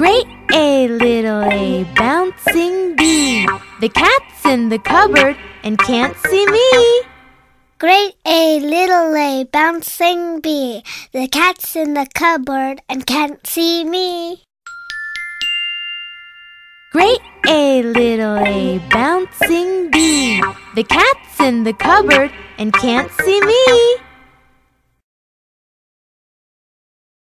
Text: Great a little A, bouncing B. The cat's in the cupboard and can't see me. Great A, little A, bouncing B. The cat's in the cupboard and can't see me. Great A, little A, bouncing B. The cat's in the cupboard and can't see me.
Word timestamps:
Great 0.00 0.26
a 0.54 0.88
little 0.88 1.44
A, 1.44 1.84
bouncing 1.94 2.96
B. 2.96 3.46
The 3.82 3.90
cat's 3.90 4.46
in 4.46 4.70
the 4.70 4.78
cupboard 4.78 5.36
and 5.62 5.78
can't 5.78 6.16
see 6.16 6.46
me. 6.46 7.02
Great 7.78 8.14
A, 8.24 8.60
little 8.60 9.14
A, 9.14 9.44
bouncing 9.44 10.40
B. 10.40 10.82
The 11.12 11.28
cat's 11.28 11.76
in 11.76 11.92
the 11.92 12.06
cupboard 12.14 12.80
and 12.88 13.04
can't 13.04 13.46
see 13.46 13.84
me. 13.84 14.42
Great 16.92 17.20
A, 17.46 17.82
little 17.82 18.38
A, 18.38 18.78
bouncing 18.90 19.90
B. 19.90 20.42
The 20.76 20.84
cat's 20.84 21.40
in 21.40 21.64
the 21.64 21.74
cupboard 21.74 22.32
and 22.56 22.72
can't 22.72 23.12
see 23.20 23.40
me. 23.42 24.09